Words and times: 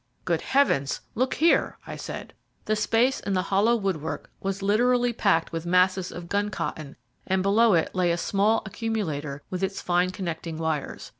"Good 0.25 0.41
heavens! 0.41 1.01
look 1.13 1.35
here," 1.35 1.77
I 1.85 1.95
said. 1.95 2.33
The 2.65 2.75
space 2.75 3.19
in 3.19 3.33
the 3.33 3.43
hollow 3.43 3.75
woodwork 3.75 4.31
was 4.39 4.63
literally 4.63 5.13
packed 5.13 5.51
with 5.51 5.63
masses 5.67 6.11
of 6.11 6.27
gun 6.27 6.49
cotton, 6.49 6.95
and 7.27 7.43
below 7.43 7.75
it 7.75 7.93
lay 7.93 8.11
a 8.11 8.17
small 8.17 8.63
accumulator 8.65 9.43
with 9.51 9.61
its 9.61 9.79
fine 9.79 10.09
connecting 10.09 10.57
wires. 10.57 11.07